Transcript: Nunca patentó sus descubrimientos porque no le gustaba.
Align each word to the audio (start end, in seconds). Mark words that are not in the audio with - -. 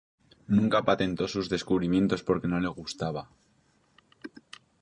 Nunca 0.47 0.81
patentó 0.83 1.27
sus 1.27 1.47
descubrimientos 1.47 2.23
porque 2.23 2.47
no 2.47 2.59
le 2.59 2.69
gustaba. 2.69 3.29